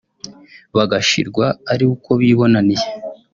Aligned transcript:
bagashirwa 0.75 1.45
ari 1.73 1.85
uko 1.93 2.09
bibonaniye 2.19 2.85